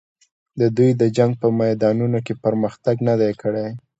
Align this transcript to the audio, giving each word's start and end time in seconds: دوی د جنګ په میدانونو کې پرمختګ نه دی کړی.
دوی 0.77 0.89
د 1.01 1.03
جنګ 1.17 1.31
په 1.41 1.47
میدانونو 1.61 2.17
کې 2.25 2.33
پرمختګ 2.43 2.95
نه 3.07 3.13
دی 3.21 3.31
کړی. 3.41 3.67